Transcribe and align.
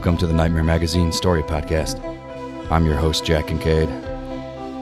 Welcome 0.00 0.16
to 0.16 0.26
the 0.26 0.32
Nightmare 0.32 0.64
Magazine 0.64 1.12
Story 1.12 1.42
Podcast. 1.42 2.00
I'm 2.70 2.86
your 2.86 2.96
host, 2.96 3.22
Jack 3.22 3.48
Kincaid. 3.48 3.86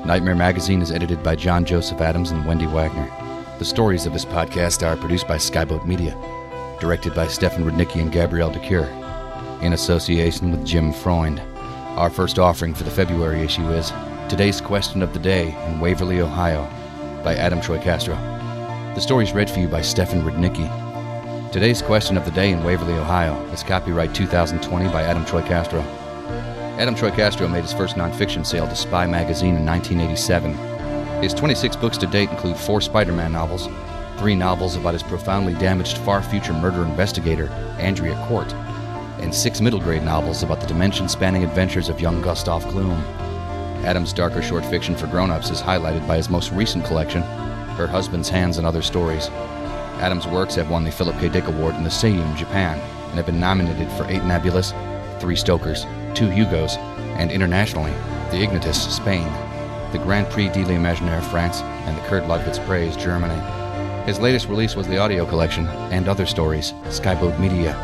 Nightmare 0.06 0.36
Magazine 0.36 0.80
is 0.80 0.92
edited 0.92 1.24
by 1.24 1.34
John 1.34 1.64
Joseph 1.64 2.00
Adams 2.00 2.30
and 2.30 2.46
Wendy 2.46 2.68
Wagner. 2.68 3.10
The 3.58 3.64
stories 3.64 4.06
of 4.06 4.12
this 4.12 4.24
podcast 4.24 4.86
are 4.86 4.96
produced 4.96 5.26
by 5.26 5.36
Skyboat 5.36 5.84
Media, 5.84 6.16
directed 6.80 7.16
by 7.16 7.26
Stefan 7.26 7.64
Rudnicki 7.64 8.00
and 8.00 8.12
Gabrielle 8.12 8.52
de 8.52 8.60
Cuir, 8.60 8.86
in 9.60 9.72
association 9.72 10.52
with 10.52 10.64
Jim 10.64 10.92
Freund. 10.92 11.40
Our 11.98 12.10
first 12.10 12.38
offering 12.38 12.72
for 12.72 12.84
the 12.84 12.90
February 12.92 13.40
issue 13.40 13.68
is 13.70 13.92
Today's 14.28 14.60
Question 14.60 15.02
of 15.02 15.14
the 15.14 15.18
Day 15.18 15.48
in 15.66 15.80
Waverly, 15.80 16.20
Ohio, 16.20 16.62
by 17.24 17.34
Adam 17.34 17.60
Troy 17.60 17.80
Castro. 17.80 18.14
The 18.94 19.00
story 19.00 19.24
is 19.24 19.32
read 19.32 19.50
for 19.50 19.58
you 19.58 19.66
by 19.66 19.82
Stefan 19.82 20.22
Rudnicki. 20.22 20.87
Today's 21.50 21.80
Question 21.80 22.18
of 22.18 22.26
the 22.26 22.30
Day 22.30 22.52
in 22.52 22.62
Waverly, 22.62 22.92
Ohio 22.92 23.42
is 23.52 23.62
copyright 23.62 24.14
2020 24.14 24.90
by 24.90 25.02
Adam 25.02 25.24
Troy 25.24 25.40
Castro. 25.40 25.80
Adam 26.76 26.94
Troy 26.94 27.10
Castro 27.10 27.48
made 27.48 27.62
his 27.62 27.72
first 27.72 27.96
nonfiction 27.96 28.44
sale 28.44 28.68
to 28.68 28.76
Spy 28.76 29.06
magazine 29.06 29.56
in 29.56 29.64
1987. 29.64 31.22
His 31.22 31.32
26 31.32 31.76
books 31.76 31.96
to 31.98 32.06
date 32.06 32.28
include 32.28 32.58
four 32.58 32.82
Spider 32.82 33.14
Man 33.14 33.32
novels, 33.32 33.66
three 34.18 34.34
novels 34.34 34.76
about 34.76 34.92
his 34.92 35.02
profoundly 35.02 35.54
damaged 35.54 35.96
far 35.98 36.22
future 36.22 36.52
murder 36.52 36.84
investigator, 36.84 37.48
Andrea 37.78 38.14
Cort, 38.28 38.52
and 39.22 39.34
six 39.34 39.62
middle 39.62 39.80
grade 39.80 40.02
novels 40.02 40.42
about 40.42 40.60
the 40.60 40.66
dimension 40.66 41.08
spanning 41.08 41.44
adventures 41.44 41.88
of 41.88 41.98
young 41.98 42.20
Gustav 42.20 42.68
Gloom. 42.68 43.00
Adam's 43.86 44.12
darker 44.12 44.42
short 44.42 44.66
fiction 44.66 44.94
for 44.94 45.06
grown 45.06 45.30
ups 45.30 45.48
is 45.48 45.62
highlighted 45.62 46.06
by 46.06 46.18
his 46.18 46.28
most 46.28 46.52
recent 46.52 46.84
collection, 46.84 47.22
Her 47.78 47.86
Husband's 47.86 48.28
Hands 48.28 48.58
and 48.58 48.66
Other 48.66 48.82
Stories. 48.82 49.30
Adam's 50.00 50.28
works 50.28 50.54
have 50.54 50.70
won 50.70 50.84
the 50.84 50.92
Philip 50.92 51.18
K. 51.18 51.28
Dick 51.28 51.48
Award 51.48 51.74
in 51.74 51.82
the 51.82 51.90
Seiun, 51.90 52.36
Japan, 52.36 52.78
and 53.08 53.14
have 53.14 53.26
been 53.26 53.40
nominated 53.40 53.90
for 53.92 54.04
eight 54.04 54.22
Nebulas, 54.22 54.72
three 55.20 55.34
Stokers, 55.34 55.86
two 56.14 56.30
Hugos, 56.30 56.76
and 57.18 57.32
internationally, 57.32 57.90
the 58.30 58.40
Ignotus, 58.40 58.94
Spain, 58.94 59.26
the 59.90 59.98
Grand 59.98 60.28
Prix 60.30 60.50
de 60.50 60.64
l'Imaginaire, 60.64 61.20
France, 61.22 61.62
and 61.62 61.96
the 61.96 62.02
Kurd 62.02 62.24
Lasswitz 62.24 62.64
Preis, 62.64 62.96
Germany. 62.96 63.34
His 64.06 64.20
latest 64.20 64.48
release 64.48 64.76
was 64.76 64.86
the 64.86 64.98
audio 64.98 65.26
collection, 65.26 65.66
And 65.90 66.08
Other 66.08 66.26
Stories, 66.26 66.72
Skyboat 66.84 67.38
Media, 67.40 67.74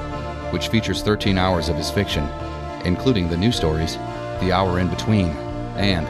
which 0.52 0.68
features 0.68 1.02
13 1.02 1.36
hours 1.36 1.68
of 1.68 1.76
his 1.76 1.90
fiction, 1.90 2.28
including 2.84 3.28
the 3.28 3.36
new 3.36 3.50
stories, 3.50 3.96
The 4.40 4.52
Hour 4.52 4.78
in 4.78 4.88
Between, 4.88 5.30
and 5.76 6.06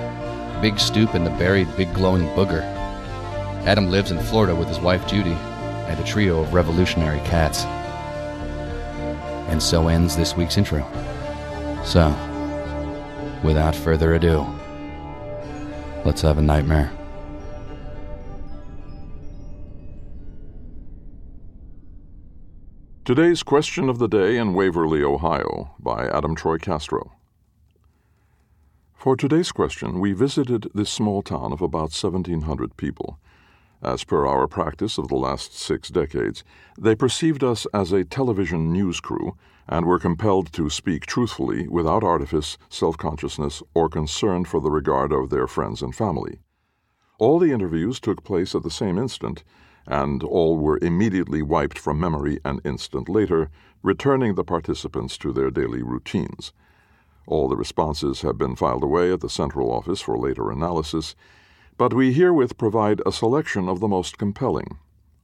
Big 0.61 0.79
Stoop 0.79 1.15
and 1.15 1.27
the 1.27 1.31
Buried 1.31 1.75
Big 1.79 1.95
Glowing 1.95 2.27
Booger. 2.35 2.63
Adam 3.65 3.91
lives 3.91 4.11
in 4.11 4.19
Florida 4.19 4.55
with 4.55 4.69
his 4.69 4.81
wife 4.81 5.07
Judy 5.07 5.37
and 5.87 5.99
a 6.01 6.05
trio 6.05 6.41
of 6.41 6.55
revolutionary 6.55 7.21
cats. 7.21 7.65
And 9.51 9.63
so 9.63 9.89
ends 9.89 10.17
this 10.17 10.37
week's 10.37 10.57
intro. 10.57 10.81
So, 11.85 12.09
without 13.43 13.75
further 13.77 14.15
ado, 14.15 14.47
let's 16.05 16.23
have 16.23 16.39
a 16.39 16.43
nightmare. 16.43 16.91
Today's 23.05 23.43
Question 23.43 23.91
of 23.91 23.98
the 23.98 24.09
Day 24.09 24.39
in 24.39 24.55
Waverly, 24.55 25.03
Ohio, 25.03 25.75
by 25.79 26.07
Adam 26.09 26.35
Troy 26.35 26.57
Castro. 26.57 27.13
For 28.95 29.15
today's 29.15 29.53
question, 29.53 30.01
we 30.01 30.15
visited 30.15 30.71
this 30.73 30.89
small 30.89 31.21
town 31.21 31.53
of 31.53 31.61
about 31.61 31.93
1,700 31.93 32.79
people. 32.79 33.19
As 33.85 34.03
per 34.03 34.27
our 34.27 34.49
practice 34.49 34.97
of 34.97 35.09
the 35.09 35.14
last 35.14 35.55
six 35.55 35.91
decades, 35.91 36.42
they 36.79 36.95
perceived 36.95 37.45
us 37.45 37.67
as 37.75 37.92
a 37.92 38.03
television 38.03 38.73
news 38.73 38.98
crew 38.98 39.36
and 39.69 39.85
were 39.85 39.98
compelled 39.98 40.51
to 40.55 40.70
speak 40.70 41.05
truthfully 41.05 41.69
without 41.69 42.03
artifice, 42.03 42.57
self 42.70 42.97
consciousness, 42.97 43.63
or 43.75 43.91
concern 43.91 44.47
for 44.47 44.63
the 44.63 44.70
regard 44.70 45.13
of 45.13 45.29
their 45.29 45.47
friends 45.47 45.83
and 45.83 45.95
family. 45.95 46.39
All 47.19 47.39
the 47.39 47.53
interviews 47.53 48.01
took 48.01 48.25
place 48.25 48.55
at 48.55 48.63
the 48.63 48.70
same 48.70 48.97
instant, 48.97 49.45
and 49.87 50.23
all 50.23 50.57
were 50.57 50.79
immediately 50.81 51.42
wiped 51.42 51.79
from 51.79 52.01
memory 52.01 52.39
an 52.42 52.61
instant 52.64 53.11
later, 53.11 53.51
returning 53.83 54.35
the 54.35 54.45
participants 54.45 55.19
to 55.19 55.31
their 55.31 55.51
daily 55.51 55.83
routines. 55.83 56.55
All 57.27 57.48
the 57.48 57.57
responses 57.57 58.23
have 58.23 58.39
been 58.39 58.57
filed 58.57 58.83
away 58.83 59.13
at 59.13 59.20
the 59.20 59.29
central 59.29 59.70
office 59.70 60.01
for 60.01 60.17
later 60.17 60.51
analysis, 60.51 61.14
but 61.77 61.92
we 61.92 62.12
herewith 62.12 62.57
provide 62.57 63.01
a 63.05 63.12
selection 63.12 63.68
of 63.68 63.80
the 63.80 63.89
most 63.89 64.18
compelling. 64.18 64.79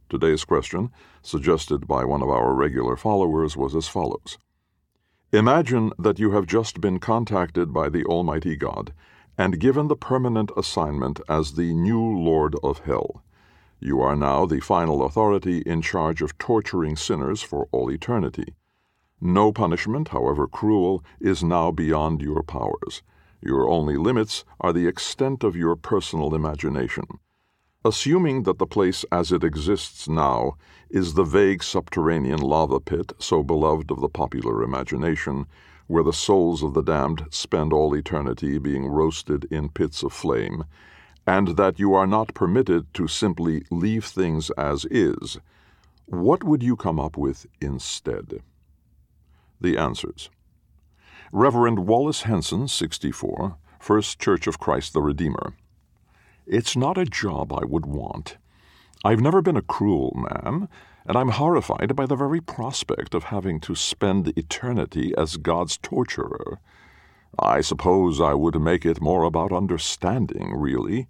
Today's 0.09 0.44
question, 0.44 0.91
suggested 1.22 1.87
by 1.87 2.05
one 2.05 2.22
of 2.22 2.28
our 2.28 2.53
regular 2.53 2.97
followers, 2.97 3.56
was 3.56 3.77
as 3.77 3.87
follows 3.87 4.38
Imagine 5.33 5.93
that 5.97 6.19
you 6.19 6.33
have 6.33 6.47
just 6.47 6.81
been 6.81 6.99
contacted 6.99 7.72
by 7.72 7.89
the 7.89 8.05
Almighty 8.05 8.56
God 8.56 8.93
and 9.39 9.60
given 9.60 9.87
the 9.87 9.97
permanent 9.97 10.50
assignment 10.56 11.21
as 11.28 11.53
the 11.53 11.72
new 11.72 12.03
Lord 12.03 12.56
of 12.65 12.81
Hell. 12.81 13.22
You 13.78 14.00
are 14.00 14.16
now 14.16 14.44
the 14.44 14.60
final 14.60 15.05
authority 15.05 15.59
in 15.60 15.81
charge 15.83 16.21
of 16.21 16.37
torturing 16.37 16.97
sinners 16.97 17.41
for 17.41 17.69
all 17.71 17.91
eternity. 17.91 18.55
No 19.21 19.53
punishment, 19.53 20.09
however 20.09 20.49
cruel, 20.49 21.05
is 21.21 21.44
now 21.44 21.71
beyond 21.71 22.21
your 22.21 22.43
powers. 22.43 23.03
Your 23.43 23.69
only 23.69 23.97
limits 23.97 24.45
are 24.61 24.73
the 24.73 24.87
extent 24.87 25.45
of 25.45 25.56
your 25.56 25.77
personal 25.77 26.34
imagination. 26.34 27.05
Assuming 27.84 28.43
that 28.43 28.59
the 28.59 28.67
place 28.67 29.05
as 29.11 29.33
it 29.33 29.43
exists 29.43 30.06
now 30.06 30.56
is 30.91 31.15
the 31.15 31.25
vague 31.25 31.62
subterranean 31.62 32.41
lava 32.41 32.78
pit 32.78 33.12
so 33.19 33.43
beloved 33.43 33.91
of 33.91 34.01
the 34.03 34.09
popular 34.09 34.62
imagination, 34.62 35.47
where 35.87 36.03
the 36.03 36.12
souls 36.12 36.62
of 36.62 36.75
the 36.75 36.83
damned 36.83 37.25
spend 37.31 37.73
all 37.73 37.95
eternity 37.95 38.59
being 38.59 38.87
roasted 38.87 39.47
in 39.51 39.71
pits 39.71 40.03
of 40.03 40.12
flame, 40.12 40.65
and 41.27 41.57
that 41.57 41.78
you 41.78 41.95
are 41.95 42.07
not 42.07 42.34
permitted 42.34 42.93
to 42.93 43.09
simply 43.09 43.65
leave 43.71 44.05
things 44.05 44.51
as 44.59 44.84
is, 44.91 45.39
what 46.05 46.45
would 46.45 46.62
you 46.62 46.77
come 46.77 47.01
up 47.01 47.17
with 47.17 47.47
instead? 47.61 48.43
The 49.61 49.78
answers. 49.78 50.28
Reverend 51.33 51.87
Wallace 51.87 52.23
Henson, 52.23 52.67
64, 52.67 53.57
First 53.79 54.19
Church 54.19 54.49
of 54.49 54.59
Christ 54.59 54.93
the 54.93 55.01
Redeemer. 55.01 55.55
It's 56.45 56.77
not 56.77 56.99
a 56.99 57.05
job 57.05 57.53
I 57.53 57.65
would 57.65 57.87
want. 57.87 58.37
I've 59.05 59.21
never 59.21 59.41
been 59.41 59.57
a 59.57 59.63
cruel 59.63 60.13
man, 60.17 60.69
and 61.07 61.17
I'm 61.17 61.29
horrified 61.29 61.95
by 61.95 62.07
the 62.07 62.17
very 62.17 62.41
prospect 62.41 63.15
of 63.15 63.25
having 63.25 63.61
to 63.61 63.77
spend 63.77 64.37
eternity 64.37 65.15
as 65.17 65.37
God's 65.37 65.77
torturer. 65.77 66.59
I 67.39 67.61
suppose 67.61 68.21
I 68.21 68.35
would 68.35 68.61
make 68.61 68.85
it 68.85 69.01
more 69.01 69.23
about 69.23 69.53
understanding, 69.53 70.53
really. 70.57 71.07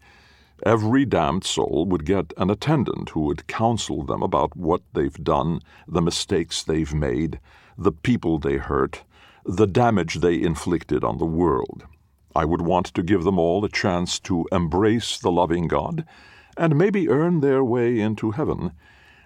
Every 0.67 1.07
damned 1.07 1.45
soul 1.45 1.87
would 1.87 2.05
get 2.05 2.35
an 2.37 2.51
attendant 2.51 3.09
who 3.09 3.21
would 3.21 3.47
counsel 3.47 4.03
them 4.05 4.23
about 4.23 4.55
what 4.55 4.83
they've 4.93 5.25
done, 5.25 5.63
the 5.89 6.03
mistakes 6.03 6.63
they've 6.63 6.93
made, 6.93 7.41
the 7.79 7.93
people 7.93 8.39
they 8.39 8.59
hurt, 8.59 9.03
the 9.45 9.67
damage 9.67 10.17
they 10.17 10.41
inflicted 10.41 11.03
on 11.03 11.19
the 11.19 11.25
world. 11.25 11.85
I 12.35 12.45
would 12.45 12.61
want 12.61 12.87
to 12.87 13.03
give 13.03 13.25
them 13.25 13.39
all 13.39 13.65
a 13.65 13.69
chance 13.69 14.21
to 14.21 14.47
embrace 14.53 15.19
the 15.19 15.33
loving 15.33 15.67
God 15.67 16.05
and 16.57 16.77
maybe 16.77 17.09
earn 17.09 17.41
their 17.41 17.65
way 17.65 17.99
into 17.99 18.33
heaven, 18.33 18.73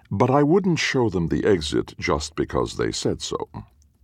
but 0.09 0.29
I 0.29 0.41
wouldn't 0.41 0.79
show 0.79 1.09
them 1.09 1.27
the 1.27 1.45
exit 1.45 1.93
just 1.99 2.35
because 2.35 2.77
they 2.77 2.91
said 2.91 3.21
so. 3.21 3.49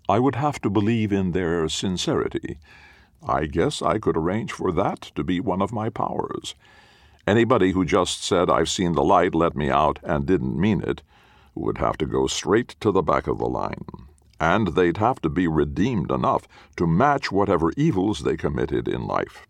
I 0.09 0.19
would 0.19 0.35
have 0.35 0.59
to 0.61 0.69
believe 0.69 1.13
in 1.13 1.31
their 1.31 1.69
sincerity. 1.69 2.57
I 3.25 3.45
guess 3.45 3.81
I 3.81 3.97
could 3.97 4.17
arrange 4.17 4.51
for 4.51 4.71
that 4.73 5.01
to 5.15 5.23
be 5.23 5.39
one 5.39 5.61
of 5.61 5.71
my 5.71 5.89
powers. 5.89 6.55
Anybody 7.25 7.71
who 7.71 7.85
just 7.85 8.23
said, 8.23 8.49
I've 8.49 8.69
seen 8.69 8.93
the 8.93 9.03
light, 9.03 9.33
let 9.33 9.55
me 9.55 9.69
out, 9.69 9.99
and 10.03 10.25
didn't 10.25 10.59
mean 10.59 10.81
it, 10.81 11.03
would 11.55 11.77
have 11.77 11.97
to 11.99 12.05
go 12.05 12.27
straight 12.27 12.75
to 12.81 12.91
the 12.91 13.03
back 13.03 13.27
of 13.27 13.37
the 13.37 13.47
line 13.47 13.85
and 14.41 14.69
they'd 14.69 14.97
have 14.97 15.21
to 15.21 15.29
be 15.29 15.47
redeemed 15.47 16.11
enough 16.11 16.47
to 16.75 16.87
match 16.87 17.31
whatever 17.31 17.71
evils 17.77 18.23
they 18.23 18.35
committed 18.35 18.87
in 18.87 19.05
life. 19.05 19.45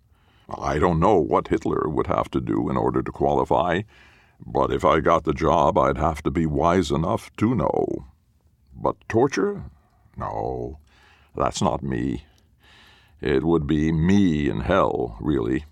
I 0.60 0.80
don't 0.80 1.00
know 1.00 1.18
what 1.18 1.48
Hitler 1.48 1.88
would 1.88 2.08
have 2.08 2.30
to 2.32 2.42
do 2.42 2.70
in 2.70 2.76
order 2.76 3.02
to 3.02 3.12
qualify, 3.12 3.84
but 4.46 4.74
if 4.74 4.84
I 4.84 5.00
got 5.00 5.24
the 5.24 5.34
job, 5.34 5.78
I'd 5.78 5.98
have 5.98 6.22
to 6.24 6.30
be 6.30 6.46
wise 6.46 6.92
enough 6.92 7.32
to 7.38 7.56
know. 7.56 8.06
But 8.76 8.98
torture? 9.08 9.64
No, 10.18 10.80
that's 11.38 11.62
not 11.62 11.82
me. 11.82 12.26
It 13.22 13.44
would 13.44 13.66
be 13.66 13.94
me 13.94 14.50
in 14.50 14.60
hell, 14.60 15.16
really. 15.22 15.64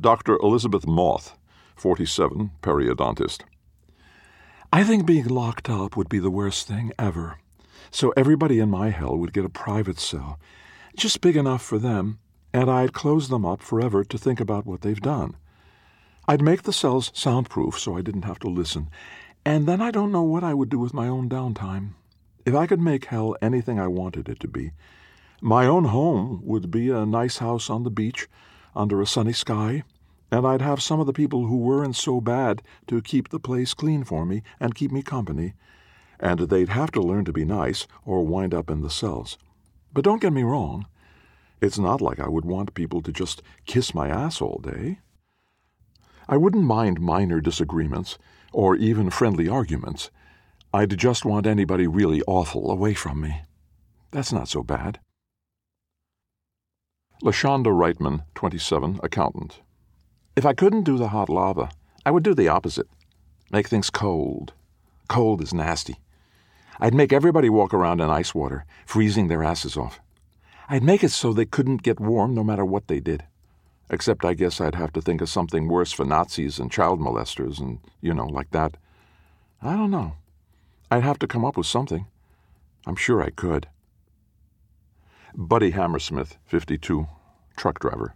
Dr. 0.00 0.38
Elizabeth 0.42 0.86
Moth, 0.86 1.36
47, 1.76 2.52
periodontist. 2.62 3.42
I 4.72 4.84
think 4.84 5.04
being 5.04 5.28
locked 5.28 5.68
up 5.68 5.98
would 5.98 6.08
be 6.08 6.18
the 6.18 6.30
worst 6.30 6.66
thing 6.66 6.92
ever. 6.98 7.36
So 7.90 8.12
everybody 8.16 8.58
in 8.58 8.70
my 8.70 8.90
hell 8.90 9.16
would 9.16 9.32
get 9.32 9.44
a 9.44 9.50
private 9.50 9.98
cell, 9.98 10.38
just 10.96 11.20
big 11.20 11.36
enough 11.36 11.62
for 11.62 11.78
them, 11.78 12.18
and 12.52 12.70
I'd 12.70 12.92
close 12.92 13.28
them 13.28 13.44
up 13.44 13.62
forever 13.62 14.04
to 14.04 14.18
think 14.18 14.40
about 14.40 14.66
what 14.66 14.82
they've 14.82 15.00
done. 15.00 15.36
I'd 16.28 16.42
make 16.42 16.62
the 16.62 16.72
cells 16.72 17.10
soundproof 17.14 17.78
so 17.78 17.96
I 17.96 18.02
didn't 18.02 18.24
have 18.24 18.38
to 18.40 18.48
listen, 18.48 18.88
and 19.44 19.66
then 19.66 19.80
I 19.80 19.90
don't 19.90 20.12
know 20.12 20.22
what 20.22 20.44
I 20.44 20.54
would 20.54 20.68
do 20.68 20.78
with 20.78 20.94
my 20.94 21.08
own 21.08 21.28
downtime. 21.28 21.94
If 22.46 22.54
I 22.54 22.66
could 22.66 22.80
make 22.80 23.06
hell 23.06 23.36
anything 23.42 23.80
I 23.80 23.88
wanted 23.88 24.28
it 24.28 24.38
to 24.40 24.48
be, 24.48 24.72
my 25.40 25.66
own 25.66 25.86
home 25.86 26.40
would 26.44 26.70
be 26.70 26.90
a 26.90 27.04
nice 27.04 27.38
house 27.38 27.68
on 27.68 27.82
the 27.82 27.90
beach 27.90 28.28
under 28.76 29.00
a 29.00 29.06
sunny 29.06 29.32
sky, 29.32 29.82
and 30.30 30.46
I'd 30.46 30.62
have 30.62 30.80
some 30.80 31.00
of 31.00 31.06
the 31.06 31.12
people 31.12 31.46
who 31.46 31.56
weren't 31.56 31.96
so 31.96 32.20
bad 32.20 32.62
to 32.86 33.02
keep 33.02 33.28
the 33.28 33.40
place 33.40 33.74
clean 33.74 34.04
for 34.04 34.24
me 34.24 34.42
and 34.60 34.74
keep 34.74 34.92
me 34.92 35.02
company, 35.02 35.54
and 36.22 36.38
they'd 36.38 36.70
have 36.70 36.92
to 36.92 37.02
learn 37.02 37.24
to 37.26 37.32
be 37.32 37.44
nice 37.44 37.86
or 38.06 38.24
wind 38.24 38.54
up 38.54 38.70
in 38.70 38.80
the 38.80 38.88
cells. 38.88 39.36
But 39.92 40.04
don't 40.04 40.22
get 40.22 40.32
me 40.32 40.44
wrong, 40.44 40.86
it's 41.60 41.78
not 41.78 42.00
like 42.00 42.20
I 42.20 42.28
would 42.28 42.44
want 42.44 42.74
people 42.74 43.02
to 43.02 43.12
just 43.12 43.42
kiss 43.66 43.94
my 43.94 44.08
ass 44.08 44.40
all 44.40 44.60
day. 44.62 45.00
I 46.28 46.36
wouldn't 46.36 46.64
mind 46.64 47.00
minor 47.00 47.40
disagreements 47.40 48.16
or 48.52 48.76
even 48.76 49.10
friendly 49.10 49.48
arguments. 49.48 50.10
I'd 50.72 50.96
just 50.96 51.24
want 51.24 51.46
anybody 51.46 51.86
really 51.86 52.22
awful 52.26 52.70
away 52.70 52.94
from 52.94 53.20
me. 53.20 53.42
That's 54.12 54.32
not 54.32 54.48
so 54.48 54.62
bad. 54.62 55.00
Lashonda 57.22 57.66
Reitman, 57.66 58.24
27, 58.34 59.00
accountant. 59.02 59.60
If 60.34 60.46
I 60.46 60.54
couldn't 60.54 60.84
do 60.84 60.96
the 60.96 61.08
hot 61.08 61.28
lava, 61.28 61.70
I 62.06 62.10
would 62.10 62.22
do 62.22 62.34
the 62.34 62.48
opposite 62.48 62.88
make 63.50 63.68
things 63.68 63.90
cold. 63.90 64.54
Cold 65.08 65.42
is 65.42 65.52
nasty. 65.52 65.98
I'd 66.80 66.94
make 66.94 67.12
everybody 67.12 67.48
walk 67.48 67.74
around 67.74 68.00
in 68.00 68.10
ice 68.10 68.34
water, 68.34 68.64
freezing 68.86 69.28
their 69.28 69.44
asses 69.44 69.76
off. 69.76 70.00
I'd 70.68 70.82
make 70.82 71.04
it 71.04 71.10
so 71.10 71.32
they 71.32 71.44
couldn't 71.44 71.82
get 71.82 72.00
warm 72.00 72.34
no 72.34 72.42
matter 72.42 72.64
what 72.64 72.88
they 72.88 73.00
did. 73.00 73.24
Except 73.90 74.24
I 74.24 74.34
guess 74.34 74.60
I'd 74.60 74.74
have 74.74 74.92
to 74.94 75.02
think 75.02 75.20
of 75.20 75.28
something 75.28 75.68
worse 75.68 75.92
for 75.92 76.04
Nazis 76.04 76.58
and 76.58 76.72
child 76.72 76.98
molesters 76.98 77.60
and, 77.60 77.78
you 78.00 78.14
know, 78.14 78.26
like 78.26 78.50
that. 78.52 78.76
I 79.60 79.76
don't 79.76 79.90
know. 79.90 80.14
I'd 80.90 81.02
have 81.02 81.18
to 81.20 81.26
come 81.26 81.44
up 81.44 81.56
with 81.56 81.66
something. 81.66 82.06
I'm 82.86 82.96
sure 82.96 83.22
I 83.22 83.30
could. 83.30 83.68
Buddy 85.34 85.70
Hammersmith, 85.70 86.36
52, 86.46 87.06
truck 87.56 87.78
driver. 87.80 88.14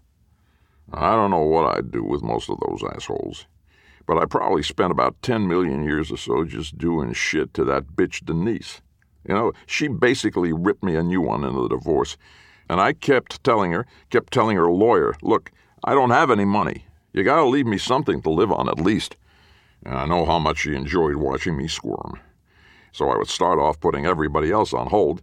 I 0.93 1.15
don't 1.15 1.31
know 1.31 1.43
what 1.43 1.77
I'd 1.77 1.91
do 1.91 2.03
with 2.03 2.23
most 2.23 2.49
of 2.49 2.59
those 2.61 2.83
assholes, 2.95 3.47
but 4.07 4.19
I 4.19 4.25
probably 4.25 4.63
spent 4.63 4.93
about 4.93 5.21
10 5.23 5.49
million 5.49 5.83
years 5.83 6.13
or 6.13 6.17
so 6.17 6.45
just 6.45 6.79
doing 6.79 7.13
shit 7.13 7.53
to 7.55 7.65
that 7.65 7.97
bitch 7.97 8.25
Denise. 8.25 8.81
You 9.29 9.35
know, 9.35 9.53
she 9.67 9.89
basically 9.89 10.53
ripped 10.53 10.85
me 10.85 10.95
a 10.95 11.03
new 11.03 11.21
one 11.21 11.45
in 11.45 11.55
the 11.55 11.69
divorce, 11.69 12.17
and 12.69 12.81
I 12.81 12.93
kept 12.93 13.43
telling 13.43 13.73
her, 13.73 13.87
kept 14.11 14.33
telling 14.33 14.57
her 14.57 14.71
lawyer, 14.71 15.15
look, 15.23 15.51
I 15.85 15.95
don't 15.95 16.11
have 16.11 16.31
any 16.31 16.45
money. 16.45 16.85
You 17.13 17.25
gotta 17.25 17.45
leave 17.45 17.67
me 17.67 17.79
something 17.79 18.23
to 18.23 18.31
live 18.31 18.53
on 18.53 18.69
at 18.69 18.81
least. 18.81 19.17
And 19.85 19.95
I 19.95 20.07
know 20.07 20.25
how 20.25 20.39
much 20.39 20.59
she 20.59 20.75
enjoyed 20.75 21.17
watching 21.17 21.57
me 21.57 21.69
squirm. 21.69 22.21
So 22.93 23.11
I 23.11 23.17
would 23.17 23.29
start 23.29 23.59
off 23.59 23.81
putting 23.81 24.07
everybody 24.07 24.51
else 24.51 24.73
on 24.73 24.89
hold 24.89 25.23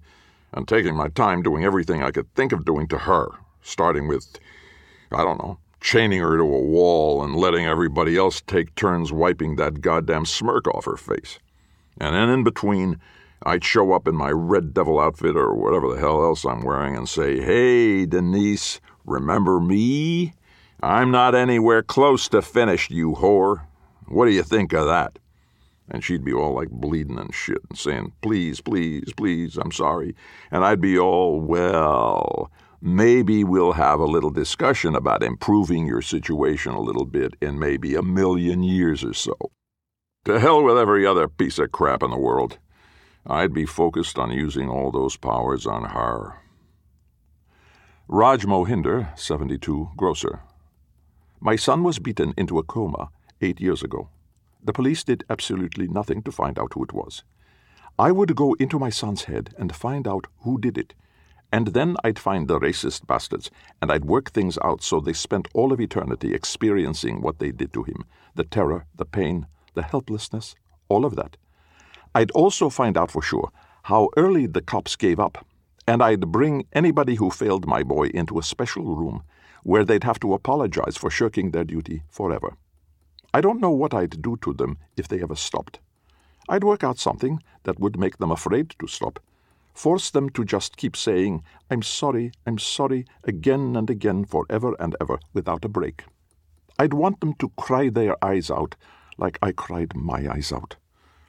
and 0.53 0.67
taking 0.67 0.95
my 0.95 1.07
time 1.09 1.41
doing 1.41 1.63
everything 1.63 2.03
I 2.03 2.11
could 2.11 2.33
think 2.35 2.51
of 2.51 2.65
doing 2.65 2.87
to 2.89 2.97
her, 2.97 3.29
starting 3.61 4.07
with, 4.07 4.37
I 5.11 5.23
don't 5.23 5.39
know, 5.39 5.57
chaining 5.83 6.21
her 6.21 6.37
to 6.37 6.43
a 6.43 6.61
wall 6.61 7.21
and 7.23 7.35
letting 7.35 7.65
everybody 7.65 8.15
else 8.17 8.41
take 8.47 8.73
turns 8.73 9.11
wiping 9.11 9.57
that 9.57 9.81
goddamn 9.81 10.25
smirk 10.25 10.65
off 10.69 10.85
her 10.85 10.95
face. 10.95 11.39
And 11.99 12.15
then 12.15 12.29
in 12.29 12.43
between, 12.43 12.99
I'd 13.43 13.65
show 13.65 13.91
up 13.91 14.07
in 14.07 14.15
my 14.15 14.31
red 14.31 14.73
devil 14.73 14.97
outfit 14.97 15.35
or 15.35 15.53
whatever 15.53 15.93
the 15.93 15.99
hell 15.99 16.23
else 16.23 16.45
I'm 16.45 16.63
wearing 16.63 16.95
and 16.95 17.07
say, 17.07 17.41
Hey, 17.41 18.05
Denise, 18.05 18.79
remember 19.05 19.59
me? 19.59 20.33
I'm 20.81 21.11
not 21.11 21.35
anywhere 21.35 21.83
close 21.83 22.29
to 22.29 22.41
finished, 22.41 22.89
you 22.89 23.15
whore. 23.15 23.65
What 24.07 24.25
do 24.25 24.31
you 24.31 24.43
think 24.43 24.71
of 24.71 24.87
that? 24.87 25.19
And 25.89 26.01
she'd 26.01 26.23
be 26.23 26.33
all 26.33 26.53
like 26.53 26.69
bleeding 26.69 27.19
and 27.19 27.35
shit 27.35 27.59
and 27.69 27.77
saying, 27.77 28.13
Please, 28.21 28.61
please, 28.61 29.11
please, 29.17 29.57
I'm 29.57 29.73
sorry. 29.73 30.15
And 30.49 30.63
I'd 30.63 30.81
be 30.81 30.97
all, 30.97 31.41
Well, 31.41 32.49
maybe 32.83 33.45
we'll 33.45 33.71
have 33.71 34.01
a 34.01 34.05
little 34.05 34.29
discussion 34.29 34.93
about 34.93 35.23
improving 35.23 35.87
your 35.87 36.01
situation 36.01 36.73
a 36.73 36.81
little 36.81 37.05
bit 37.05 37.33
in 37.41 37.57
maybe 37.57 37.95
a 37.95 38.01
million 38.01 38.61
years 38.61 39.05
or 39.05 39.13
so. 39.13 39.37
To 40.25 40.37
hell 40.37 40.61
with 40.61 40.77
every 40.77 41.07
other 41.07 41.29
piece 41.29 41.59
of 41.59 41.71
crap 41.71 42.03
in 42.03 42.11
the 42.11 42.17
world. 42.17 42.57
I'd 43.25 43.53
be 43.53 43.65
focused 43.65 44.19
on 44.19 44.31
using 44.31 44.67
all 44.67 44.91
those 44.91 45.15
powers 45.15 45.65
on 45.65 45.85
her. 45.85 46.35
Raj 48.09 48.45
Mohinder, 48.45 49.17
72, 49.17 49.91
grocer. 49.95 50.41
My 51.39 51.55
son 51.55 51.83
was 51.83 51.99
beaten 51.99 52.33
into 52.35 52.59
a 52.59 52.63
coma 52.63 53.09
eight 53.39 53.61
years 53.61 53.81
ago. 53.81 54.09
The 54.61 54.73
police 54.73 55.05
did 55.05 55.23
absolutely 55.29 55.87
nothing 55.87 56.21
to 56.23 56.31
find 56.33 56.59
out 56.59 56.73
who 56.73 56.83
it 56.83 56.91
was. 56.91 57.23
I 57.97 58.11
would 58.11 58.35
go 58.35 58.55
into 58.55 58.77
my 58.77 58.89
son's 58.89 59.23
head 59.23 59.53
and 59.57 59.73
find 59.73 60.05
out 60.05 60.27
who 60.41 60.59
did 60.59 60.77
it, 60.77 60.93
and 61.53 61.67
then 61.67 61.95
I'd 62.03 62.17
find 62.17 62.47
the 62.47 62.59
racist 62.59 63.05
bastards, 63.05 63.51
and 63.79 63.91
I'd 63.91 64.05
work 64.05 64.31
things 64.31 64.57
out 64.63 64.81
so 64.81 64.99
they 64.99 65.13
spent 65.13 65.47
all 65.53 65.71
of 65.71 65.79
eternity 65.79 66.33
experiencing 66.33 67.21
what 67.21 67.37
they 67.37 67.51
did 67.51 67.71
to 67.73 67.83
him 67.83 68.05
the 68.33 68.43
terror, 68.43 68.87
the 68.95 69.05
pain, 69.05 69.45
the 69.75 69.83
helplessness, 69.83 70.55
all 70.89 71.05
of 71.05 71.15
that. 71.15 71.37
I'd 72.15 72.31
also 72.31 72.71
find 72.71 72.97
out 72.97 73.11
for 73.11 73.21
sure 73.21 73.51
how 73.83 74.09
early 74.17 74.47
the 74.47 74.63
cops 74.63 74.95
gave 74.95 75.19
up, 75.19 75.45
and 75.87 76.01
I'd 76.01 76.31
bring 76.31 76.65
anybody 76.73 77.15
who 77.15 77.29
failed 77.29 77.67
my 77.67 77.83
boy 77.83 78.07
into 78.07 78.39
a 78.39 78.43
special 78.43 78.95
room 78.95 79.21
where 79.61 79.85
they'd 79.85 80.03
have 80.03 80.19
to 80.21 80.33
apologize 80.33 80.97
for 80.97 81.11
shirking 81.11 81.51
their 81.51 81.63
duty 81.63 82.01
forever. 82.09 82.57
I 83.31 83.41
don't 83.41 83.61
know 83.61 83.69
what 83.69 83.93
I'd 83.93 84.23
do 84.23 84.37
to 84.41 84.53
them 84.53 84.79
if 84.97 85.07
they 85.07 85.21
ever 85.21 85.35
stopped. 85.35 85.79
I'd 86.49 86.63
work 86.63 86.83
out 86.83 86.97
something 86.97 87.43
that 87.63 87.79
would 87.79 87.99
make 87.99 88.17
them 88.17 88.31
afraid 88.31 88.73
to 88.79 88.87
stop, 88.87 89.19
force 89.73 90.09
them 90.11 90.29
to 90.29 90.45
just 90.45 90.77
keep 90.77 90.95
saying, 90.95 91.43
I'm 91.69 91.81
sorry, 91.81 92.31
I'm 92.45 92.59
sorry, 92.59 93.05
again 93.23 93.75
and 93.75 93.89
again, 93.89 94.25
forever 94.25 94.75
and 94.79 94.95
ever, 95.01 95.19
without 95.33 95.65
a 95.65 95.69
break. 95.69 96.05
I'd 96.79 96.93
want 96.93 97.19
them 97.19 97.33
to 97.35 97.49
cry 97.57 97.89
their 97.89 98.23
eyes 98.23 98.49
out 98.49 98.75
like 99.17 99.37
I 99.41 99.51
cried 99.51 99.95
my 99.95 100.27
eyes 100.31 100.51
out, 100.51 100.75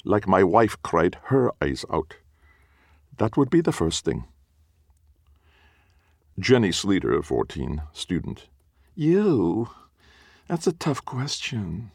like 0.04 0.26
my 0.26 0.42
wife 0.42 0.76
cried 0.82 1.18
her 1.24 1.52
eyes 1.60 1.84
out. 1.92 2.16
That 3.18 3.36
would 3.36 3.50
be 3.50 3.60
the 3.60 3.72
first 3.72 4.04
thing. 4.04 4.24
Jenny 6.38 6.70
Sleater, 6.70 7.22
14, 7.24 7.82
student. 7.92 8.48
You? 8.94 9.70
That's 10.48 10.66
a 10.66 10.72
tough 10.72 11.04
question. 11.04 11.92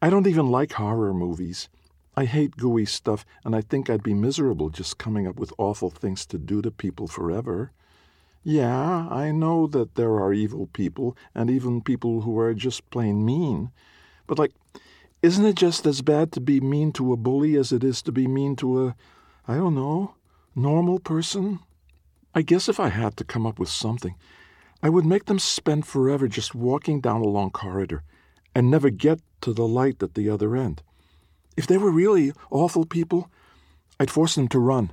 I 0.00 0.10
don't 0.10 0.26
even 0.26 0.50
like 0.50 0.72
horror 0.72 1.14
movies. 1.14 1.68
I 2.14 2.26
hate 2.26 2.58
gooey 2.58 2.84
stuff, 2.84 3.24
and 3.44 3.56
I 3.56 3.62
think 3.62 3.88
I'd 3.88 4.02
be 4.02 4.12
miserable 4.12 4.68
just 4.68 4.98
coming 4.98 5.26
up 5.26 5.36
with 5.36 5.52
awful 5.56 5.88
things 5.88 6.26
to 6.26 6.38
do 6.38 6.60
to 6.60 6.70
people 6.70 7.08
forever. 7.08 7.72
Yeah, 8.42 9.08
I 9.08 9.30
know 9.30 9.66
that 9.68 9.94
there 9.94 10.14
are 10.16 10.34
evil 10.34 10.66
people, 10.66 11.16
and 11.34 11.48
even 11.48 11.80
people 11.80 12.22
who 12.22 12.38
are 12.38 12.52
just 12.52 12.90
plain 12.90 13.24
mean. 13.24 13.70
But, 14.26 14.38
like, 14.38 14.52
isn't 15.22 15.46
it 15.46 15.56
just 15.56 15.86
as 15.86 16.02
bad 16.02 16.32
to 16.32 16.40
be 16.40 16.60
mean 16.60 16.92
to 16.92 17.12
a 17.12 17.16
bully 17.16 17.56
as 17.56 17.72
it 17.72 17.84
is 17.84 18.02
to 18.02 18.12
be 18.12 18.26
mean 18.26 18.56
to 18.56 18.88
a, 18.88 18.96
I 19.48 19.54
don't 19.54 19.74
know, 19.74 20.16
normal 20.54 20.98
person? 20.98 21.60
I 22.34 22.42
guess 22.42 22.68
if 22.68 22.80
I 22.80 22.88
had 22.88 23.16
to 23.18 23.24
come 23.24 23.46
up 23.46 23.58
with 23.58 23.68
something, 23.68 24.16
I 24.82 24.88
would 24.88 25.06
make 25.06 25.26
them 25.26 25.38
spend 25.38 25.86
forever 25.86 26.26
just 26.28 26.54
walking 26.54 27.00
down 27.00 27.20
a 27.20 27.28
long 27.28 27.50
corridor 27.50 28.02
and 28.54 28.70
never 28.70 28.90
get 28.90 29.20
to 29.42 29.52
the 29.52 29.66
light 29.66 30.02
at 30.02 30.14
the 30.14 30.28
other 30.28 30.56
end. 30.56 30.82
If 31.56 31.66
they 31.66 31.78
were 31.78 31.90
really 31.90 32.32
awful 32.50 32.86
people, 32.86 33.30
I'd 34.00 34.10
force 34.10 34.34
them 34.34 34.48
to 34.48 34.58
run 34.58 34.92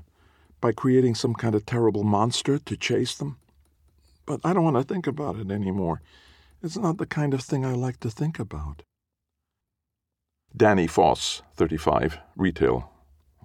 by 0.61 0.71
creating 0.71 1.15
some 1.15 1.33
kind 1.33 1.55
of 1.55 1.65
terrible 1.65 2.03
monster 2.03 2.59
to 2.59 2.77
chase 2.77 3.15
them. 3.15 3.37
But 4.25 4.41
I 4.43 4.53
don't 4.53 4.63
want 4.63 4.75
to 4.75 4.83
think 4.83 5.07
about 5.07 5.37
it 5.37 5.49
anymore. 5.49 6.01
It's 6.61 6.77
not 6.77 6.97
the 6.97 7.05
kind 7.05 7.33
of 7.33 7.41
thing 7.41 7.65
I 7.65 7.73
like 7.73 7.99
to 8.01 8.11
think 8.11 8.37
about. 8.39 8.83
Danny 10.55 10.87
Foss, 10.87 11.41
35, 11.55 12.19
retail. 12.35 12.91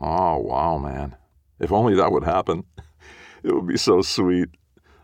Oh, 0.00 0.38
wow, 0.38 0.78
man. 0.78 1.16
If 1.61 1.71
only 1.71 1.94
that 1.94 2.12
would 2.12 2.25
happen. 2.25 2.64
It 3.44 3.54
would 3.54 3.66
be 3.66 3.76
so 3.76 4.00
sweet. 4.00 4.49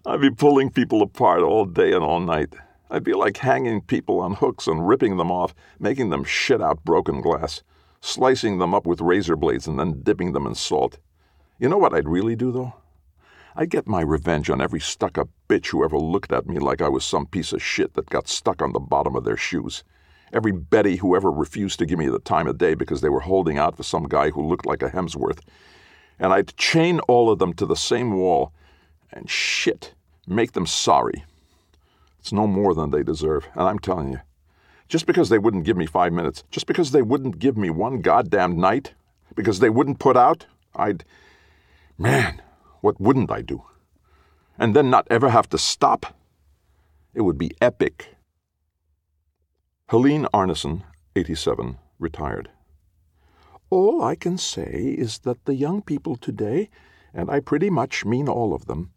I'd 0.06 0.22
be 0.22 0.30
pulling 0.30 0.70
people 0.70 1.02
apart 1.02 1.42
all 1.42 1.66
day 1.66 1.92
and 1.92 2.02
all 2.02 2.20
night. 2.20 2.54
I'd 2.90 3.04
be 3.04 3.12
like 3.12 3.36
hanging 3.36 3.82
people 3.82 4.18
on 4.20 4.32
hooks 4.32 4.66
and 4.66 4.88
ripping 4.88 5.18
them 5.18 5.30
off, 5.30 5.54
making 5.78 6.08
them 6.08 6.24
shit 6.24 6.62
out 6.62 6.82
broken 6.82 7.20
glass, 7.20 7.62
slicing 8.00 8.58
them 8.58 8.74
up 8.74 8.86
with 8.86 9.00
razor 9.00 9.36
blades 9.36 9.66
and 9.66 9.78
then 9.78 10.02
dipping 10.02 10.32
them 10.32 10.46
in 10.46 10.54
salt. 10.54 10.98
You 11.58 11.68
know 11.68 11.78
what 11.78 11.94
I'd 11.94 12.08
really 12.08 12.36
do, 12.36 12.50
though? 12.50 12.74
I'd 13.56 13.70
get 13.70 13.86
my 13.86 14.00
revenge 14.00 14.48
on 14.48 14.60
every 14.60 14.80
stuck 14.80 15.18
up 15.18 15.28
bitch 15.48 15.68
who 15.68 15.84
ever 15.84 15.98
looked 15.98 16.32
at 16.32 16.46
me 16.46 16.58
like 16.58 16.80
I 16.80 16.88
was 16.88 17.04
some 17.04 17.26
piece 17.26 17.52
of 17.52 17.62
shit 17.62 17.94
that 17.94 18.08
got 18.08 18.28
stuck 18.28 18.62
on 18.62 18.72
the 18.72 18.80
bottom 18.80 19.16
of 19.16 19.24
their 19.24 19.36
shoes. 19.36 19.84
Every 20.32 20.52
Betty 20.52 20.96
who 20.96 21.16
ever 21.16 21.30
refused 21.30 21.78
to 21.80 21.86
give 21.86 21.98
me 21.98 22.08
the 22.08 22.20
time 22.20 22.46
of 22.46 22.58
day 22.58 22.74
because 22.74 23.00
they 23.00 23.08
were 23.08 23.20
holding 23.20 23.58
out 23.58 23.76
for 23.76 23.82
some 23.82 24.04
guy 24.04 24.30
who 24.30 24.46
looked 24.46 24.66
like 24.66 24.82
a 24.82 24.90
Hemsworth. 24.90 25.40
And 26.18 26.32
I'd 26.32 26.56
chain 26.56 27.00
all 27.00 27.30
of 27.30 27.38
them 27.40 27.52
to 27.54 27.66
the 27.66 27.76
same 27.76 28.16
wall 28.16 28.52
and 29.12 29.28
shit, 29.28 29.94
make 30.26 30.52
them 30.52 30.66
sorry. 30.66 31.24
It's 32.20 32.32
no 32.32 32.46
more 32.46 32.74
than 32.74 32.90
they 32.90 33.02
deserve, 33.02 33.48
and 33.54 33.62
I'm 33.62 33.78
telling 33.78 34.12
you. 34.12 34.20
Just 34.90 35.06
because 35.06 35.28
they 35.28 35.38
wouldn't 35.38 35.62
give 35.62 35.76
me 35.76 35.86
five 35.86 36.12
minutes, 36.12 36.42
just 36.50 36.66
because 36.66 36.90
they 36.90 37.00
wouldn't 37.00 37.38
give 37.38 37.56
me 37.56 37.70
one 37.70 38.00
goddamn 38.00 38.58
night, 38.58 38.94
because 39.36 39.60
they 39.60 39.70
wouldn't 39.70 40.00
put 40.00 40.16
out, 40.16 40.46
I'd 40.74 41.04
Man, 41.96 42.42
what 42.80 43.00
wouldn't 43.00 43.30
I 43.30 43.40
do? 43.40 43.62
And 44.58 44.74
then 44.74 44.90
not 44.90 45.06
ever 45.08 45.28
have 45.28 45.48
to 45.50 45.58
stop? 45.58 46.16
It 47.14 47.20
would 47.20 47.38
be 47.38 47.52
epic. 47.60 48.16
Helene 49.90 50.26
Arneson, 50.34 50.82
87, 51.14 51.78
retired. 52.00 52.50
All 53.70 54.02
I 54.02 54.16
can 54.16 54.38
say 54.38 54.96
is 54.98 55.20
that 55.20 55.44
the 55.44 55.54
young 55.54 55.82
people 55.82 56.16
today, 56.16 56.68
and 57.14 57.30
I 57.30 57.38
pretty 57.38 57.70
much 57.70 58.04
mean 58.04 58.28
all 58.28 58.52
of 58.52 58.66
them, 58.66 58.90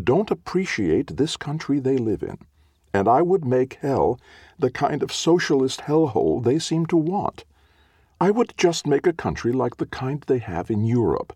don't 0.00 0.30
appreciate 0.30 1.16
this 1.16 1.36
country 1.36 1.80
they 1.80 1.96
live 1.96 2.22
in, 2.22 2.38
and 2.92 3.08
I 3.08 3.22
would 3.22 3.44
make 3.44 3.74
hell 3.80 4.18
the 4.58 4.70
kind 4.70 5.02
of 5.02 5.12
socialist 5.12 5.82
hellhole 5.82 6.42
they 6.42 6.58
seem 6.58 6.86
to 6.86 6.96
want. 6.96 7.44
I 8.20 8.30
would 8.30 8.52
just 8.56 8.86
make 8.86 9.06
a 9.06 9.12
country 9.12 9.52
like 9.52 9.76
the 9.76 9.86
kind 9.86 10.22
they 10.26 10.38
have 10.38 10.70
in 10.70 10.84
Europe, 10.84 11.32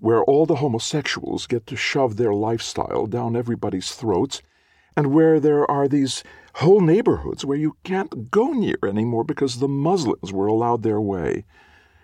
where 0.00 0.24
all 0.24 0.46
the 0.46 0.56
homosexuals 0.56 1.46
get 1.46 1.66
to 1.68 1.76
shove 1.76 2.16
their 2.16 2.34
lifestyle 2.34 3.06
down 3.06 3.36
everybody's 3.36 3.92
throats, 3.92 4.42
and 4.96 5.12
where 5.12 5.38
there 5.38 5.70
are 5.70 5.86
these 5.86 6.24
whole 6.54 6.80
neighborhoods 6.80 7.44
where 7.44 7.58
you 7.58 7.76
can't 7.84 8.30
go 8.30 8.52
near 8.52 8.78
anymore 8.82 9.24
because 9.24 9.58
the 9.58 9.68
Muslims 9.68 10.32
were 10.32 10.46
allowed 10.46 10.82
their 10.82 11.00
way, 11.00 11.44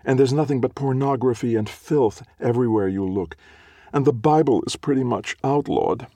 and 0.04 0.18
there's 0.18 0.32
nothing 0.32 0.60
but 0.60 0.74
pornography 0.74 1.56
and 1.56 1.68
filth 1.68 2.22
everywhere 2.38 2.88
you 2.88 3.04
look, 3.04 3.36
and 3.92 4.04
the 4.04 4.12
Bible 4.12 4.62
is 4.66 4.76
pretty 4.76 5.04
much 5.04 5.36
outlawed. 5.42 6.06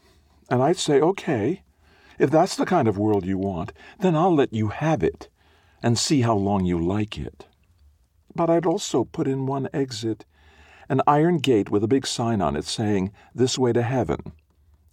And 0.48 0.62
I'd 0.62 0.76
say, 0.76 1.00
okay, 1.00 1.62
if 2.18 2.30
that's 2.30 2.56
the 2.56 2.66
kind 2.66 2.88
of 2.88 2.98
world 2.98 3.24
you 3.24 3.38
want, 3.38 3.72
then 4.00 4.16
I'll 4.16 4.34
let 4.34 4.52
you 4.52 4.68
have 4.68 5.02
it 5.02 5.28
and 5.82 5.98
see 5.98 6.22
how 6.22 6.34
long 6.34 6.64
you 6.64 6.78
like 6.78 7.18
it. 7.18 7.46
But 8.34 8.50
I'd 8.50 8.66
also 8.66 9.04
put 9.04 9.28
in 9.28 9.46
one 9.46 9.68
exit, 9.72 10.24
an 10.88 11.00
iron 11.06 11.38
gate 11.38 11.70
with 11.70 11.82
a 11.82 11.88
big 11.88 12.06
sign 12.06 12.40
on 12.40 12.56
it 12.56 12.64
saying, 12.64 13.12
This 13.34 13.58
way 13.58 13.72
to 13.72 13.82
heaven. 13.82 14.32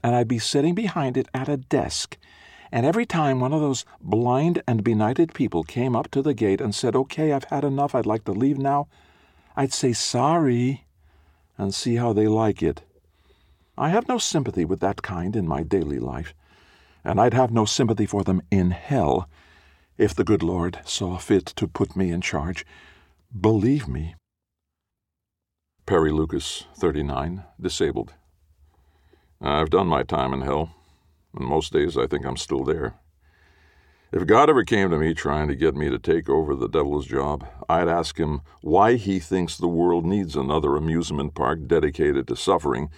And 0.03 0.15
I'd 0.15 0.27
be 0.27 0.39
sitting 0.39 0.75
behind 0.75 1.18
it 1.18 1.27
at 1.34 1.50
a 1.50 1.58
desk. 1.58 2.18
And 2.72 2.86
every 2.86 3.06
time 3.06 3.39
one 3.39 3.53
of 3.53 3.62
those 3.62 3.86
blind 4.01 4.63
and 4.68 4.84
benighted 4.84 5.34
people 5.34 5.63
came 5.63 5.96
up 5.96 6.10
to 6.12 6.22
the 6.22 6.34
gate 6.34 6.60
and 6.60 6.74
said, 6.74 6.96
Okay, 6.96 7.32
I've 7.32 7.44
had 7.46 7.63
enough, 7.63 7.94
I'd 7.94 8.06
like 8.06 8.24
to 8.25 8.32
leave 8.32 8.58
now, 8.58 8.88
I'd 9.56 9.74
say, 9.74 9.94
Sorry, 9.94 10.86
and 11.58 11.74
see 11.74 11.96
how 11.96 12.13
they 12.13 12.27
like 12.27 12.63
it. 12.63 12.82
I 13.77 13.89
have 13.89 14.08
no 14.08 14.18
sympathy 14.18 14.65
with 14.65 14.80
that 14.82 15.01
kind 15.01 15.36
in 15.36 15.48
my 15.48 15.63
daily 15.63 16.00
life, 16.00 16.34
and 17.04 17.20
I'd 17.20 17.34
have 17.34 17.52
no 17.52 17.66
sympathy 17.66 18.06
for 18.06 18.24
them 18.24 18.42
in 18.50 18.72
hell 18.72 19.30
if 19.98 20.16
the 20.16 20.24
good 20.24 20.44
Lord 20.44 20.80
saw 20.86 21.18
fit 21.18 21.46
to 21.48 21.68
put 21.68 21.96
me 21.96 22.12
in 22.12 22.22
charge. 22.22 22.66
Believe 23.40 23.88
me. 23.88 24.16
Perry 25.86 26.12
Lucas, 26.12 26.66
39, 26.76 27.44
disabled. 27.60 28.14
I've 29.42 29.70
done 29.70 29.88
my 29.88 30.04
time 30.04 30.34
in 30.34 30.42
hell, 30.42 30.74
and 31.38 31.46
most 31.46 31.74
days 31.74 31.98
I 31.98 32.08
think 32.08 32.26
I'm 32.26 32.38
still 32.38 32.64
there. 32.64 32.96
If 34.14 34.28
God 34.28 34.50
ever 34.50 34.64
came 34.64 34.92
to 34.92 34.98
me 34.98 35.14
trying 35.14 35.48
to 35.48 35.56
get 35.56 35.76
me 35.76 35.90
to 35.90 35.98
take 35.98 36.30
over 36.30 36.56
the 36.56 36.70
devil's 36.70 37.08
job, 37.08 37.48
I'd 37.68 37.88
ask 37.88 38.18
him 38.18 38.42
why 38.62 38.96
he 38.96 39.20
thinks 39.20 39.58
the 39.58 39.68
world 39.68 40.06
needs 40.06 40.36
another 40.36 40.76
amusement 40.76 41.34
park 41.34 41.68
dedicated 41.68 42.28
to 42.28 42.36
suffering 42.36 42.90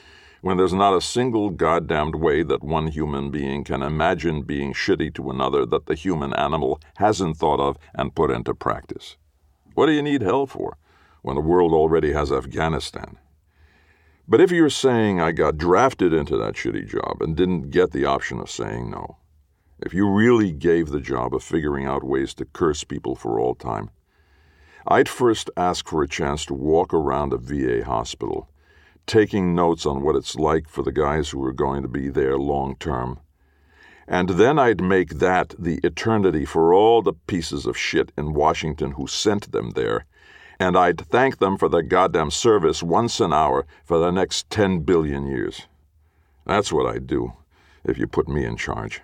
when 0.41 0.57
there's 0.57 0.73
not 0.73 0.95
a 0.95 1.01
single 1.01 1.49
goddamned 1.49 2.15
way 2.15 2.43
that 2.43 2.63
one 2.63 2.87
human 2.87 3.31
being 3.31 3.63
can 3.63 3.81
imagine 3.81 4.41
being 4.41 4.73
shitty 4.73 5.13
to 5.15 5.29
another 5.29 5.65
that 5.65 5.85
the 5.85 5.95
human 5.95 6.33
animal 6.33 6.79
hasn't 6.97 7.37
thought 7.37 7.59
of 7.59 7.77
and 7.93 8.15
put 8.15 8.31
into 8.31 8.53
practice. 8.53 9.17
What 9.73 9.87
do 9.87 9.91
you 9.91 10.01
need 10.01 10.21
hell 10.21 10.45
for 10.45 10.77
when 11.21 11.35
the 11.35 11.41
world 11.41 11.73
already 11.73 12.13
has 12.13 12.31
Afghanistan? 12.31 13.17
But 14.27 14.41
if 14.41 14.51
you're 14.51 14.69
saying 14.69 15.21
I 15.21 15.31
got 15.31 15.57
drafted 15.57 16.13
into 16.13 16.35
that 16.37 16.55
shitty 16.55 16.87
job 16.87 17.21
and 17.21 17.35
didn't 17.35 17.69
get 17.69 17.91
the 17.91 18.05
option 18.05 18.39
of 18.39 18.49
saying 18.49 18.89
no, 18.89 19.17
if 19.79 19.93
you 19.93 20.09
really 20.09 20.51
gave 20.51 20.89
the 20.89 21.01
job 21.01 21.35
of 21.35 21.43
figuring 21.43 21.85
out 21.85 22.03
ways 22.03 22.33
to 22.35 22.45
curse 22.45 22.83
people 22.83 23.15
for 23.15 23.39
all 23.39 23.53
time, 23.53 23.89
I'd 24.87 25.09
first 25.09 25.49
ask 25.57 25.87
for 25.87 26.01
a 26.01 26.07
chance 26.07 26.45
to 26.45 26.53
walk 26.53 26.93
around 26.93 27.33
a 27.33 27.37
VA 27.37 27.83
hospital, 27.83 28.49
taking 29.05 29.55
notes 29.55 29.85
on 29.85 30.01
what 30.01 30.15
it's 30.15 30.35
like 30.35 30.67
for 30.67 30.83
the 30.83 30.91
guys 30.91 31.29
who 31.29 31.43
are 31.43 31.53
going 31.53 31.81
to 31.81 31.87
be 31.87 32.09
there 32.09 32.37
long 32.37 32.75
term 32.77 33.19
and 34.07 34.29
then 34.29 34.59
I'd 34.59 34.81
make 34.81 35.15
that 35.15 35.55
the 35.57 35.79
eternity 35.83 36.45
for 36.45 36.73
all 36.73 37.01
the 37.01 37.13
pieces 37.13 37.65
of 37.65 37.77
shit 37.77 38.11
in 38.17 38.33
Washington 38.33 38.91
who 38.91 39.07
sent 39.07 39.51
them 39.51 39.71
there. 39.71 40.05
And 40.59 40.77
I'd 40.77 41.01
thank 41.01 41.39
them 41.39 41.57
for 41.57 41.67
their 41.67 41.81
goddamn 41.81 42.31
service 42.31 42.83
once 42.83 43.19
an 43.19 43.33
hour 43.33 43.65
for 43.83 43.99
the 43.99 44.11
next 44.11 44.49
10 44.49 44.81
billion 44.81 45.25
years. 45.25 45.67
That's 46.45 46.71
what 46.71 46.85
I'd 46.85 47.07
do 47.07 47.33
if 47.83 47.97
you 47.97 48.07
put 48.07 48.27
me 48.27 48.45
in 48.45 48.55
charge. 48.55 49.01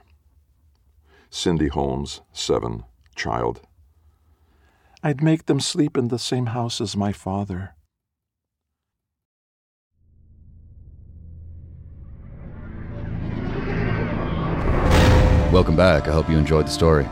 Cindy 1.29 1.67
Holmes, 1.67 2.22
7, 2.31 2.84
child. 3.15 3.62
I'd 5.03 5.24
make 5.24 5.48
them 5.48 5.60
sleep 5.60 5.98
in 5.98 6.10
the 6.10 6.20
same 6.20 6.48
house 6.48 6.79
as 6.79 6.96
my 6.96 7.12
father. 7.12 7.74
Welcome 15.51 15.75
back. 15.75 16.08
I 16.08 16.13
hope 16.13 16.29
you 16.29 16.38
enjoyed 16.38 16.65
the 16.67 16.72
story. 16.72 17.05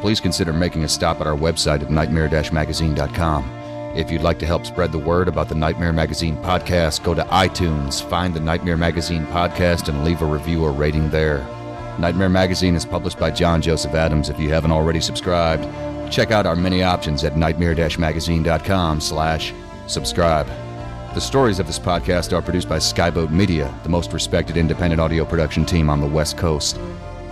Please 0.00 0.18
consider 0.18 0.54
making 0.54 0.84
a 0.84 0.88
stop 0.88 1.20
at 1.20 1.26
our 1.26 1.36
website 1.36 1.82
at 1.82 1.90
nightmare-magazine.com. 1.90 3.50
If 3.94 4.10
you'd 4.10 4.22
like 4.22 4.38
to 4.38 4.46
help 4.46 4.64
spread 4.64 4.90
the 4.90 4.98
word 4.98 5.28
about 5.28 5.50
the 5.50 5.54
Nightmare 5.54 5.92
Magazine 5.92 6.38
podcast, 6.38 7.04
go 7.04 7.12
to 7.12 7.24
iTunes, 7.24 8.02
find 8.08 8.32
the 8.32 8.40
Nightmare 8.40 8.78
Magazine 8.78 9.26
podcast, 9.26 9.88
and 9.88 10.02
leave 10.02 10.22
a 10.22 10.26
review 10.26 10.64
or 10.64 10.72
rating 10.72 11.10
there. 11.10 11.46
Nightmare 11.98 12.30
Magazine 12.30 12.74
is 12.74 12.86
published 12.86 13.18
by 13.18 13.30
John 13.30 13.60
Joseph 13.60 13.92
Adams. 13.92 14.30
If 14.30 14.40
you 14.40 14.48
haven't 14.48 14.72
already 14.72 15.02
subscribed, 15.02 15.64
check 16.10 16.30
out 16.30 16.46
our 16.46 16.56
many 16.56 16.82
options 16.82 17.22
at 17.22 17.36
nightmare-magazine.com 17.36 19.00
slash 19.02 19.52
subscribe. 19.88 20.46
The 21.14 21.20
stories 21.20 21.60
of 21.60 21.66
this 21.66 21.78
podcast 21.78 22.32
are 22.32 22.40
produced 22.40 22.68
by 22.68 22.78
Skyboat 22.78 23.30
Media, 23.30 23.78
the 23.82 23.90
most 23.90 24.14
respected 24.14 24.56
independent 24.56 25.02
audio 25.02 25.26
production 25.26 25.66
team 25.66 25.90
on 25.90 26.00
the 26.00 26.06
West 26.06 26.38
Coast. 26.38 26.78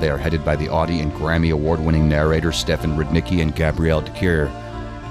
They 0.01 0.11
are 0.11 0.19
headed 0.19 0.45
by 0.45 0.57
the 0.57 0.69
Audie 0.69 1.01
and 1.01 1.13
Grammy 1.13 1.53
award 1.53 1.81
winning 1.81 2.09
narrators 2.09 2.57
Stefan 2.57 2.97
Rudnicki 2.97 3.43
and 3.43 3.55
Gabrielle 3.55 4.01
de 4.01 4.11
Cuir. 4.13 4.51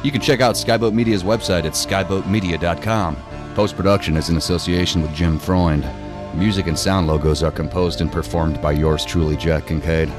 You 0.03 0.11
can 0.11 0.21
check 0.21 0.41
out 0.41 0.55
Skyboat 0.55 0.93
Media's 0.93 1.23
website 1.23 1.65
at 1.65 1.73
skyboatmedia.com. 1.73 3.17
Post 3.55 3.75
production 3.75 4.17
is 4.17 4.29
in 4.29 4.37
association 4.37 5.01
with 5.01 5.13
Jim 5.13 5.37
Freund. 5.37 5.85
Music 6.33 6.67
and 6.67 6.77
sound 6.77 7.07
logos 7.07 7.43
are 7.43 7.51
composed 7.51 8.01
and 8.01 8.11
performed 8.11 8.61
by 8.61 8.71
yours 8.71 9.05
truly, 9.05 9.37
Jack 9.37 9.67
Kincaid. 9.67 10.11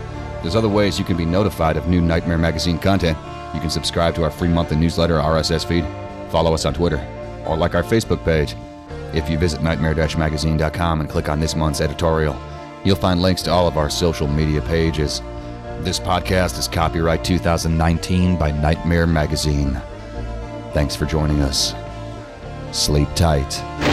There's 0.42 0.56
other 0.56 0.68
ways 0.68 0.98
you 0.98 1.04
can 1.04 1.16
be 1.16 1.24
notified 1.24 1.76
of 1.76 1.88
new 1.88 2.00
Nightmare 2.00 2.38
Magazine 2.38 2.78
content. 2.78 3.16
You 3.54 3.60
can 3.60 3.70
subscribe 3.70 4.14
to 4.16 4.24
our 4.24 4.30
free 4.30 4.48
monthly 4.48 4.76
newsletter 4.76 5.18
RSS 5.18 5.64
feed, 5.64 5.84
follow 6.30 6.54
us 6.54 6.64
on 6.64 6.74
Twitter, 6.74 7.00
or 7.46 7.56
like 7.56 7.74
our 7.74 7.82
Facebook 7.82 8.24
page. 8.24 8.54
If 9.14 9.28
you 9.28 9.36
visit 9.36 9.62
nightmare-magazine.com 9.62 11.00
and 11.00 11.08
click 11.08 11.28
on 11.28 11.38
this 11.38 11.54
month's 11.54 11.80
editorial, 11.80 12.34
You'll 12.84 12.96
find 12.96 13.22
links 13.22 13.42
to 13.42 13.50
all 13.50 13.68
of 13.68 13.76
our 13.76 13.90
social 13.90 14.26
media 14.26 14.60
pages. 14.62 15.20
This 15.80 15.98
podcast 15.98 16.58
is 16.58 16.68
copyright 16.68 17.24
2019 17.24 18.36
by 18.36 18.50
Nightmare 18.50 19.06
Magazine. 19.06 19.80
Thanks 20.72 20.96
for 20.96 21.06
joining 21.06 21.40
us. 21.40 21.74
Sleep 22.72 23.08
tight. 23.14 23.91